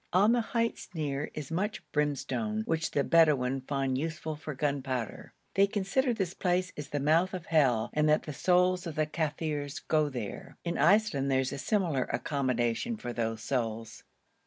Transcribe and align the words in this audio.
On 0.13 0.31
the 0.31 0.41
heights 0.41 0.89
near 0.95 1.29
is 1.35 1.51
much 1.51 1.83
brimstone, 1.91 2.63
which 2.65 2.89
the 2.89 3.03
Bedouin 3.03 3.61
find 3.61 3.95
useful 3.99 4.35
for 4.35 4.55
gunpowder. 4.55 5.31
They 5.53 5.67
consider 5.67 6.11
this 6.11 6.33
place 6.33 6.71
is 6.75 6.89
the 6.89 6.99
mouth 6.99 7.35
of 7.35 7.45
hell 7.45 7.91
and 7.93 8.09
that 8.09 8.23
the 8.23 8.33
souls 8.33 8.87
of 8.87 8.95
Kafirs 8.95 9.79
go 9.87 10.09
there. 10.09 10.57
In 10.63 10.79
Iceland 10.79 11.29
there 11.29 11.41
is 11.41 11.53
similar 11.61 12.05
accommodation 12.05 12.97
for 12.97 13.13
those 13.13 13.43
souls. 13.43 14.01